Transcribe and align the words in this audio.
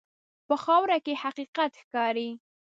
په 0.47 0.55
خاوره 0.63 0.97
کې 1.05 1.21
حقیقت 1.23 1.71
ښکاري. 1.81 2.29